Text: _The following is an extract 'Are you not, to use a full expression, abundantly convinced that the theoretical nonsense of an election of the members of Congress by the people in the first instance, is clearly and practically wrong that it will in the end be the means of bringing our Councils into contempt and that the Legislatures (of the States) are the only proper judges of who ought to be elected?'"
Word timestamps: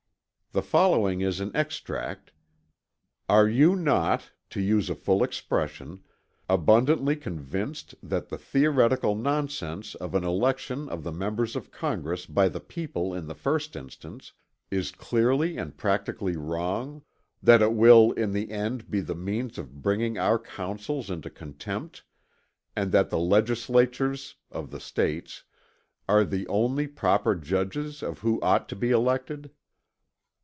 _The 0.53 0.61
following 0.61 1.21
is 1.21 1.39
an 1.39 1.51
extract 1.55 2.33
'Are 3.29 3.47
you 3.47 3.73
not, 3.73 4.31
to 4.49 4.59
use 4.59 4.89
a 4.89 4.95
full 4.95 5.23
expression, 5.23 6.03
abundantly 6.49 7.15
convinced 7.15 7.95
that 8.03 8.27
the 8.27 8.37
theoretical 8.37 9.15
nonsense 9.15 9.95
of 9.95 10.13
an 10.13 10.25
election 10.25 10.89
of 10.89 11.03
the 11.03 11.11
members 11.13 11.55
of 11.55 11.71
Congress 11.71 12.25
by 12.25 12.49
the 12.49 12.59
people 12.59 13.13
in 13.13 13.27
the 13.27 13.33
first 13.33 13.77
instance, 13.77 14.33
is 14.69 14.91
clearly 14.91 15.55
and 15.55 15.77
practically 15.77 16.35
wrong 16.35 17.01
that 17.41 17.61
it 17.61 17.71
will 17.73 18.11
in 18.11 18.33
the 18.33 18.51
end 18.51 18.91
be 18.91 18.99
the 18.99 19.15
means 19.15 19.57
of 19.57 19.81
bringing 19.81 20.17
our 20.17 20.37
Councils 20.37 21.09
into 21.09 21.29
contempt 21.29 22.03
and 22.75 22.91
that 22.91 23.09
the 23.09 23.17
Legislatures 23.19 24.35
(of 24.51 24.69
the 24.71 24.81
States) 24.81 25.45
are 26.09 26.25
the 26.25 26.45
only 26.49 26.87
proper 26.89 27.35
judges 27.35 28.03
of 28.03 28.19
who 28.19 28.37
ought 28.41 28.67
to 28.67 28.75
be 28.75 28.89
elected?'" 28.91 29.49